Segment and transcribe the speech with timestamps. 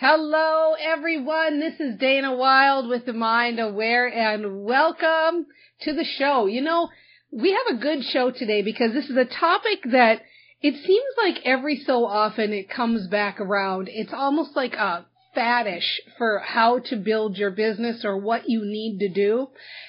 [0.00, 5.46] Hello everyone, this is Dana Wilde with the Mind Aware and welcome
[5.80, 6.46] to the show.
[6.46, 6.88] You know,
[7.32, 10.22] we have a good show today because this is a topic that
[10.62, 13.88] it seems like every so often it comes back around.
[13.90, 15.04] It's almost like a
[15.36, 19.48] faddish for how to build your business or what you need to do.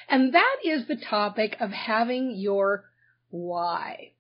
[0.10, 2.86] And that is the topic of having your
[3.30, 4.14] why.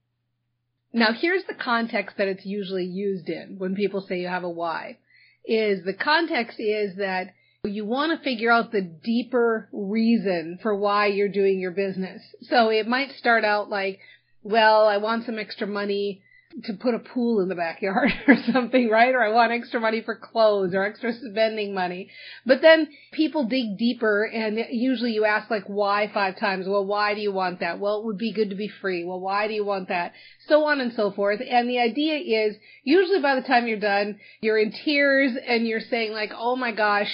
[0.93, 4.49] Now here's the context that it's usually used in when people say you have a
[4.49, 4.99] why.
[5.45, 11.07] Is the context is that you want to figure out the deeper reason for why
[11.07, 12.21] you're doing your business.
[12.43, 13.99] So it might start out like,
[14.43, 16.21] well, I want some extra money
[16.63, 19.13] to put a pool in the backyard or something, right?
[19.13, 22.09] Or I want extra money for clothes or extra spending money.
[22.45, 26.67] But then people dig deeper and usually you ask like why five times.
[26.67, 27.79] Well, why do you want that?
[27.79, 29.03] Well, it would be good to be free.
[29.03, 30.13] Well, why do you want that?
[30.47, 31.39] So on and so forth.
[31.47, 35.79] And the idea is usually by the time you're done, you're in tears and you're
[35.79, 37.11] saying like, oh my gosh,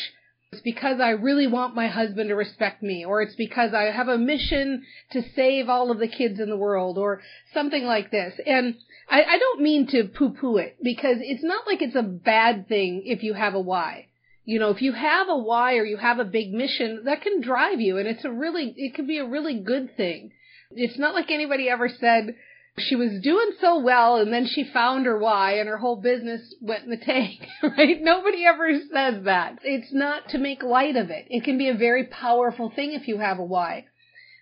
[0.55, 4.07] it's because I really want my husband to respect me, or it's because I have
[4.07, 7.21] a mission to save all of the kids in the world, or
[7.53, 8.39] something like this.
[8.45, 8.75] And
[9.09, 13.03] I, I don't mean to poo-poo it, because it's not like it's a bad thing
[13.05, 14.07] if you have a why.
[14.45, 17.41] You know, if you have a why or you have a big mission, that can
[17.41, 20.31] drive you, and it's a really, it can be a really good thing.
[20.71, 22.35] It's not like anybody ever said,
[22.77, 26.53] she was doing so well and then she found her why and her whole business
[26.59, 28.01] went in the tank, right?
[28.01, 29.59] Nobody ever says that.
[29.63, 31.25] It's not to make light of it.
[31.29, 33.85] It can be a very powerful thing if you have a why.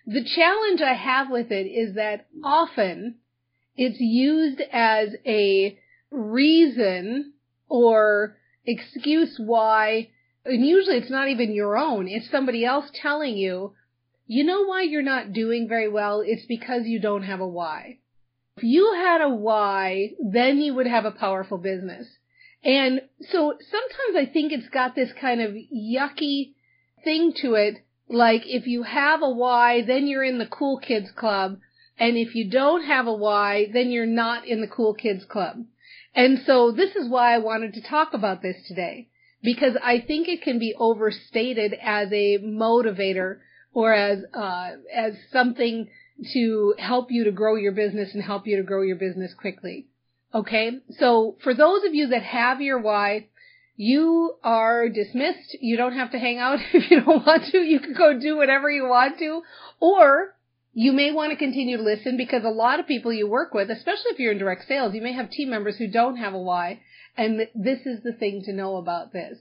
[0.06, 3.16] The challenge I have with it is that often
[3.76, 5.78] it's used as a
[6.10, 7.34] reason
[7.68, 8.36] or
[8.66, 10.10] excuse why,
[10.44, 13.74] and usually it's not even your own, it's somebody else telling you,
[14.26, 16.22] you know why you're not doing very well?
[16.24, 17.98] It's because you don't have a why.
[18.56, 22.06] If you had a why, then you would have a powerful business.
[22.62, 26.54] And so sometimes I think it's got this kind of yucky
[27.02, 27.84] thing to it.
[28.08, 31.58] Like if you have a why, then you're in the cool kids club.
[31.98, 35.64] And if you don't have a why, then you're not in the cool kids club.
[36.14, 39.08] And so this is why I wanted to talk about this today.
[39.42, 43.40] Because I think it can be overstated as a motivator
[43.72, 45.88] or as, uh, as something
[46.32, 49.86] to help you to grow your business and help you to grow your business quickly.
[50.34, 50.80] Okay.
[50.98, 53.28] So for those of you that have your why,
[53.76, 55.56] you are dismissed.
[55.60, 57.58] You don't have to hang out if you don't want to.
[57.58, 59.42] You can go do whatever you want to.
[59.80, 60.34] Or
[60.72, 63.70] you may want to continue to listen because a lot of people you work with,
[63.70, 66.38] especially if you're in direct sales, you may have team members who don't have a
[66.38, 66.80] why.
[67.16, 69.38] And this is the thing to know about this.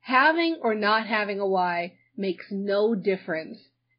[0.00, 3.58] Having or not having a why makes no difference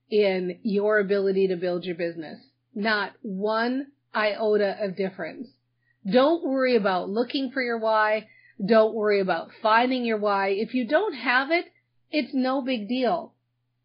[0.10, 2.40] in your ability to build your business.
[2.74, 5.48] Not one iota of difference.
[6.10, 8.28] Don't worry about looking for your why.
[8.64, 10.50] Don't worry about finding your why.
[10.50, 11.66] If you don't have it,
[12.10, 13.34] it's no big deal.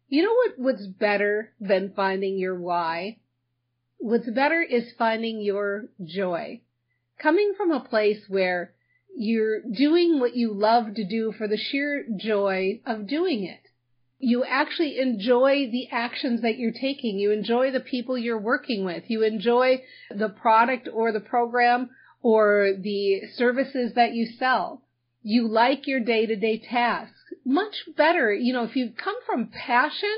[0.07, 3.17] You know what, what's better than finding your why?
[3.97, 6.61] What's better is finding your joy.
[7.19, 8.73] Coming from a place where
[9.15, 13.63] you're doing what you love to do for the sheer joy of doing it
[14.23, 17.19] you actually enjoy the actions that you're taking.
[17.19, 19.03] You enjoy the people you're working with.
[19.07, 21.89] You enjoy the product or the program
[22.21, 24.81] or the services that you sell.
[25.23, 27.19] You like your day to day tasks.
[27.45, 30.15] Much better, you know, if you come from passion,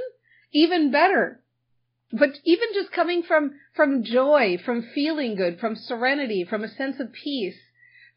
[0.54, 1.42] even better.
[2.12, 7.00] But even just coming from, from joy, from feeling good, from serenity, from a sense
[7.00, 7.58] of peace,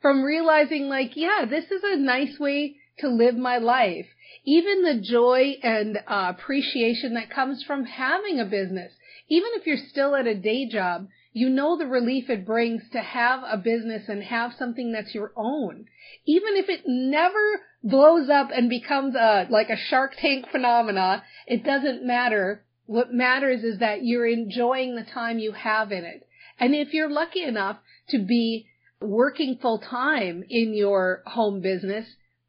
[0.02, 4.06] from realizing like, yeah, this is a nice way to live my life.
[4.44, 8.92] Even the joy and uh, appreciation that comes from having a business.
[9.28, 13.00] Even if you're still at a day job, you know the relief it brings to
[13.00, 15.86] have a business and have something that's your own.
[16.26, 21.64] Even if it never blows up and becomes a, like a Shark Tank phenomena, it
[21.64, 22.64] doesn't matter.
[22.86, 26.26] What matters is that you're enjoying the time you have in it.
[26.58, 27.76] And if you're lucky enough
[28.08, 28.66] to be
[29.00, 32.06] working full time in your home business,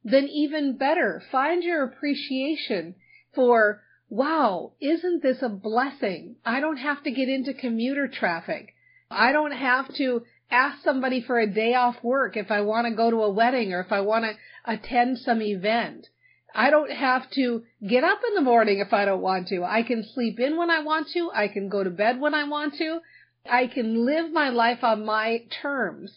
[0.10, 1.22] then even better.
[1.32, 2.96] Find your appreciation
[3.34, 6.36] for, wow, isn't this a blessing?
[6.46, 8.74] I don't have to get into commuter traffic.
[9.12, 12.96] I don't have to ask somebody for a day off work if I want to
[12.96, 14.34] go to a wedding or if I want to
[14.66, 16.08] attend some event.
[16.54, 19.64] I don't have to get up in the morning if I don't want to.
[19.64, 21.32] I can sleep in when I want to.
[21.34, 23.00] I can go to bed when I want to.
[23.50, 26.12] I can live my life on my terms.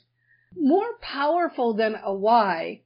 [0.56, 2.80] More powerful than a why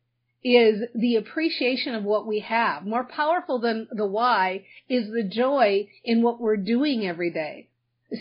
[0.47, 2.87] is the appreciation of what we have.
[2.87, 7.69] More powerful than the why is the joy in what we're doing every day.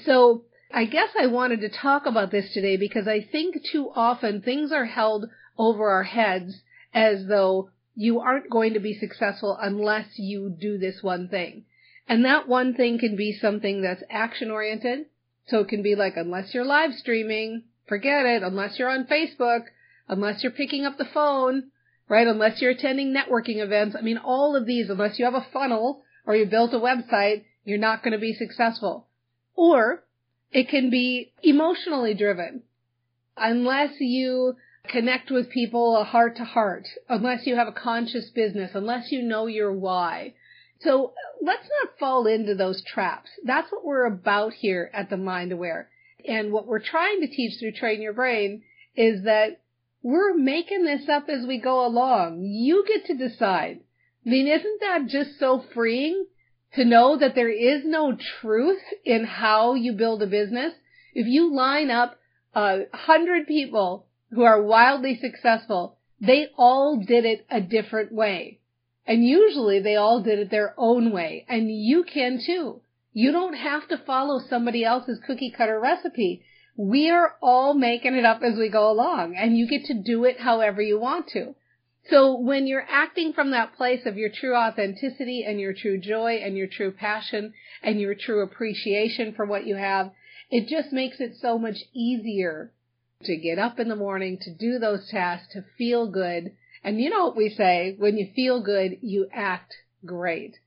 [0.05, 0.43] So
[0.73, 4.71] I guess I wanted to talk about this today because I think too often things
[4.71, 6.63] are held over our heads
[6.95, 11.65] as though you aren't going to be successful unless you do this one thing.
[12.07, 15.05] And that one thing can be something that's action oriented.
[15.45, 18.41] So it can be like, unless you're live streaming, forget it.
[18.41, 19.65] Unless you're on Facebook,
[20.07, 21.65] unless you're picking up the phone,
[22.07, 22.27] right?
[22.27, 23.95] Unless you're attending networking events.
[23.97, 27.43] I mean, all of these, unless you have a funnel or you built a website,
[27.63, 29.07] you're not going to be successful.
[29.55, 30.03] Or
[30.51, 32.63] it can be emotionally driven.
[33.37, 34.55] Unless you
[34.87, 39.21] connect with people uh, heart to heart, unless you have a conscious business, unless you
[39.21, 40.33] know your why.
[40.81, 43.29] So let's not fall into those traps.
[43.43, 45.89] That's what we're about here at the Mind Aware.
[46.27, 48.63] And what we're trying to teach through Train Your Brain
[48.95, 49.61] is that
[50.05, 52.43] we're making this up as we go along.
[52.43, 53.79] You get to decide.
[54.23, 56.27] I mean, isn't that just so freeing
[56.75, 60.73] to know that there is no truth in how you build a business?
[61.15, 62.19] If you line up
[62.53, 68.59] a hundred people who are wildly successful, they all did it a different way.
[69.07, 71.47] And usually they all did it their own way.
[71.49, 72.79] And you can too.
[73.11, 76.43] You don't have to follow somebody else's cookie cutter recipe.
[76.77, 80.25] We are all making it up as we go along and you get to do
[80.25, 81.55] it however you want to.
[82.09, 86.35] So when you're acting from that place of your true authenticity and your true joy
[86.43, 90.11] and your true passion and your true appreciation for what you have,
[90.51, 92.71] it just makes it so much easier
[93.23, 96.51] to get up in the morning, to do those tasks, to feel good.
[96.83, 99.73] And you know what we say, when you feel good, you act
[100.05, 100.57] great.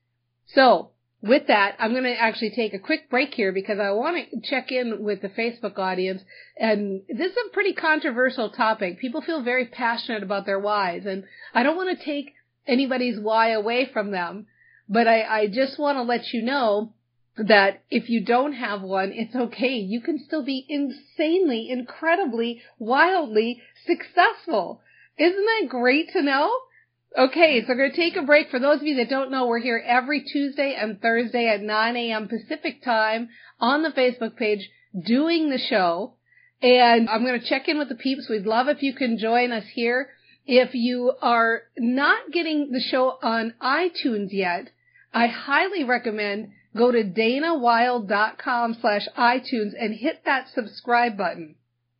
[0.47, 0.91] So
[1.21, 4.41] with that, I'm going to actually take a quick break here because I want to
[4.41, 6.21] check in with the Facebook audience.
[6.57, 8.99] And this is a pretty controversial topic.
[8.99, 12.33] People feel very passionate about their whys, and I don't want to take
[12.67, 14.47] anybody's why away from them.
[14.87, 16.93] But I, I just want to let you know
[17.37, 19.75] that if you don't have one, it's okay.
[19.75, 24.81] You can still be insanely, incredibly, wildly successful.
[25.17, 26.49] Isn't that great to know?
[27.19, 28.49] Okay, so we're going to take a break.
[28.49, 31.97] For those of you that don't know, we're here every Tuesday and Thursday at 9
[31.97, 32.29] a.m.
[32.29, 33.27] Pacific time
[33.59, 34.69] on the Facebook page
[35.05, 36.13] doing the show.
[36.61, 38.29] And I'm going to check in with the peeps.
[38.29, 40.11] We'd love if you can join us here.
[40.45, 44.69] If you are not getting the show on iTunes yet,
[45.13, 51.55] I highly recommend go to danawilde.com slash iTunes and hit that subscribe button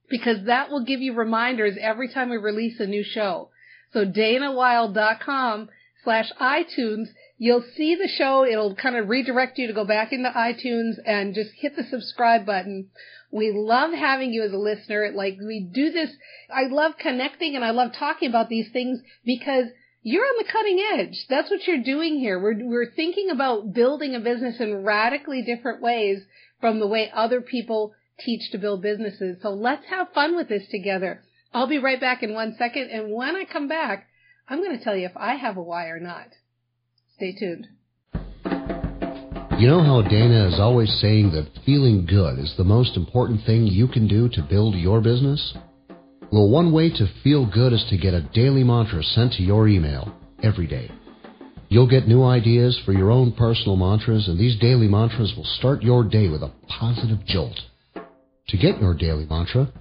[0.10, 3.50] because that will give you reminders every time we release a new show.
[3.94, 5.70] So danawilde.com
[6.04, 8.46] slash iTunes, you'll see the show.
[8.46, 12.46] It'll kind of redirect you to go back into iTunes and just hit the subscribe
[12.46, 12.90] button.
[13.32, 15.12] We love having you as a listener.
[15.14, 16.12] Like we do this.
[16.54, 19.66] I love connecting and I love talking about these things because
[20.02, 21.26] you're on the cutting edge.
[21.30, 22.40] That's what you're doing here.
[22.40, 26.20] We're, we're thinking about building a business in radically different ways
[26.62, 29.38] from the way other people teach to build businesses.
[29.42, 31.22] So let's have fun with this together.
[31.54, 34.08] I'll be right back in one second, and when I come back,
[34.48, 36.28] I'm going to tell you if I have a why or not.
[37.16, 37.68] Stay tuned.
[39.60, 43.68] You know how Dana is always saying that feeling good is the most important thing
[43.68, 45.54] you can do to build your business?
[46.32, 49.68] Well, one way to feel good is to get a daily mantra sent to your
[49.68, 50.90] email every day.
[51.68, 55.82] You'll get new ideas for your own personal mantras, and these daily mantras will start
[55.82, 57.60] your day with a positive jolt.
[58.50, 59.72] To get your daily mantra,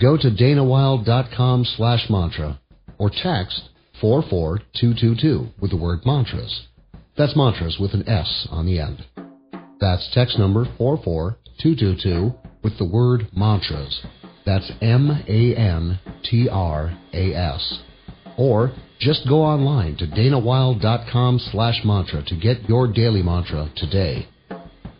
[0.00, 2.58] Go to danawilde.com slash mantra
[2.96, 3.68] or text
[4.00, 6.68] 44222 with the word mantras.
[7.18, 9.04] That's mantras with an S on the end.
[9.78, 14.00] That's text number 44222 with the word mantras.
[14.46, 15.28] That's M-A-N-T-R-A-S.
[18.38, 24.28] Or just go online to danawilde.com slash mantra to get your daily mantra today.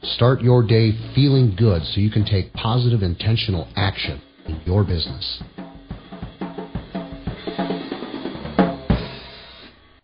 [0.02, 4.20] Start your day feeling good so you can take positive intentional action
[4.64, 5.42] your business.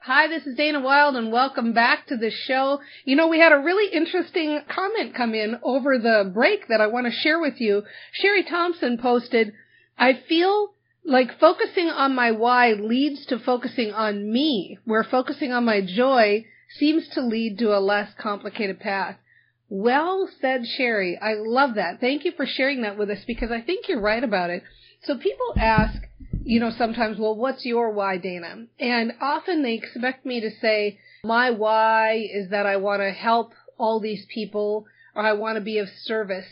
[0.01, 2.81] Hi, this is Dana Wilde and welcome back to the show.
[3.05, 6.87] You know, we had a really interesting comment come in over the break that I
[6.87, 7.83] want to share with you.
[8.13, 9.53] Sherry Thompson posted,
[9.99, 10.71] I feel
[11.05, 16.45] like focusing on my why leads to focusing on me, where focusing on my joy
[16.79, 19.17] seems to lead to a less complicated path.
[19.69, 21.19] Well said, Sherry.
[21.21, 22.01] I love that.
[22.01, 24.63] Thank you for sharing that with us because I think you're right about it.
[25.03, 26.03] So people ask,
[26.45, 28.67] you know, sometimes, well, what's your why, Dana?
[28.79, 33.53] And often they expect me to say, my why is that I want to help
[33.79, 36.47] all these people or I want to be of service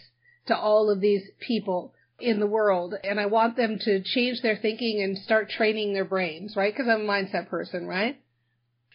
[0.47, 4.57] to all of these people in the world and I want them to change their
[4.57, 6.73] thinking and start training their brains, right?
[6.73, 8.21] Because I'm a mindset person, right?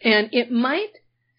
[0.03, 0.91] And it might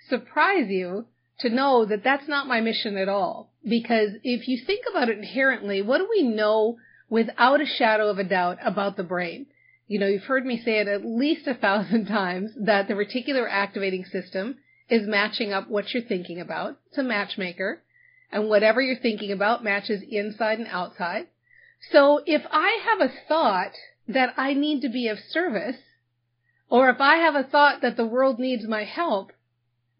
[0.08, 1.06] surprise you
[1.40, 3.50] to know that that's not my mission at all.
[3.64, 6.78] Because if you think about it inherently, what do we know
[7.09, 9.47] without a shadow of a doubt about the brain?
[9.88, 13.47] You know, you've heard me say it at least a thousand times that the reticular
[13.50, 16.78] activating system is matching up what you're thinking about.
[16.88, 17.82] It's a matchmaker.
[18.32, 21.26] And whatever you're thinking about matches inside and outside.
[21.90, 23.73] So if I have a thought
[24.06, 25.76] that I need to be of service,
[26.68, 29.32] or if I have a thought that the world needs my help,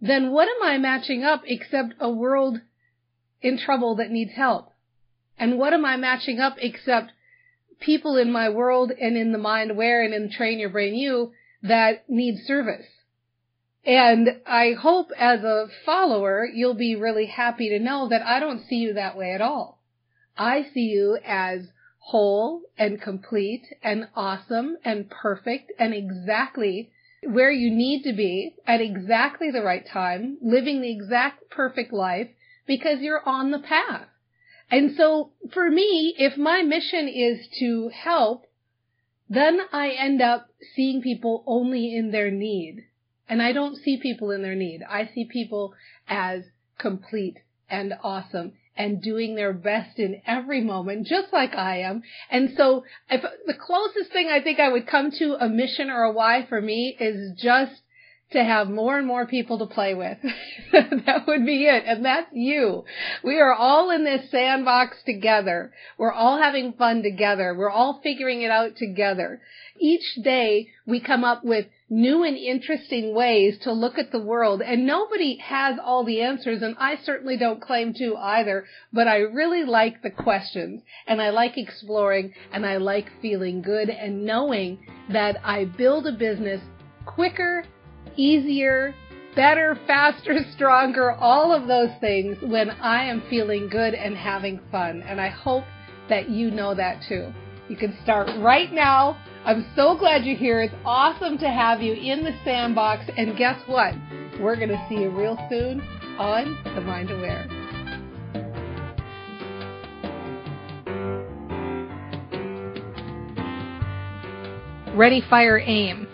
[0.01, 2.61] then what am I matching up except a world
[3.43, 4.73] in trouble that needs help?
[5.39, 7.13] And what am I matching up except
[7.81, 11.33] people in my world and in the mind aware and in train your brain you
[11.63, 12.87] that need service?
[13.85, 18.67] And I hope as a follower, you'll be really happy to know that I don't
[18.67, 19.83] see you that way at all.
[20.37, 26.91] I see you as whole and complete and awesome and perfect and exactly
[27.23, 32.29] where you need to be at exactly the right time, living the exact perfect life
[32.67, 34.07] because you're on the path.
[34.71, 38.47] And so for me, if my mission is to help,
[39.29, 42.87] then I end up seeing people only in their need.
[43.29, 44.83] And I don't see people in their need.
[44.89, 45.75] I see people
[46.09, 46.45] as
[46.79, 52.03] complete and awesome and doing their best in every moment, just like I am.
[52.31, 56.05] And so if the closest thing I think I would come to a mission or
[56.05, 57.83] a why for me is just
[58.33, 60.19] to have more and more people to play with.
[60.73, 61.85] that would be it.
[61.87, 62.85] And that's you.
[63.25, 65.73] We are all in this sandbox together.
[65.99, 67.55] We're all having fun together.
[67.55, 69.41] We're all figuring it out together.
[69.79, 74.63] Each day we come up with new and interesting ways to look at the world
[74.63, 79.19] and nobody has all the answers and I certainly don't claim to either, but I
[79.19, 84.79] really like the questions and I like exploring and I like feeling good and knowing
[85.11, 86.61] that I build a business
[87.07, 87.65] quicker
[88.17, 88.95] easier,
[89.35, 95.03] better, faster, stronger, all of those things when I am feeling good and having fun.
[95.03, 95.65] And I hope
[96.09, 97.33] that you know that too.
[97.69, 99.17] You can start right now.
[99.45, 100.61] I'm so glad you're here.
[100.61, 103.05] It's awesome to have you in the sandbox.
[103.17, 103.95] And guess what?
[104.41, 105.81] We're going to see you real soon
[106.19, 107.49] on The Mind Aware.
[114.97, 116.10] Ready, fire, aim.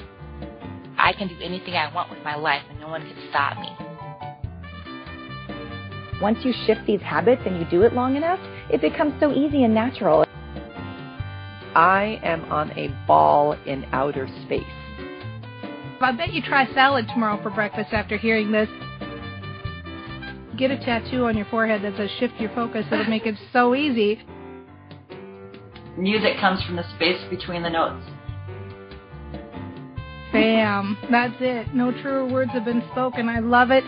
[1.06, 3.68] I can do anything I want with my life and no one can stop me.
[6.20, 8.40] Once you shift these habits and you do it long enough,
[8.72, 10.26] it becomes so easy and natural.
[11.76, 14.64] I am on a ball in outer space.
[16.00, 18.68] I bet you try salad tomorrow for breakfast after hearing this.
[20.58, 22.84] Get a tattoo on your forehead that says shift your focus.
[22.90, 24.24] It'll make it so easy.
[25.96, 28.04] Music comes from the space between the notes.
[30.40, 30.98] Bam.
[31.10, 31.74] That's it.
[31.74, 33.28] No truer words have been spoken.
[33.28, 33.84] I love it.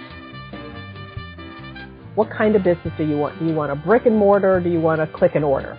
[2.14, 3.38] What kind of business do you want?
[3.38, 5.78] Do you want a brick and mortar or do you want a click and order?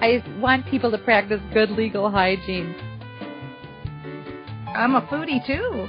[0.00, 2.74] I want people to practice good legal hygiene.
[4.74, 5.88] I'm a foodie too.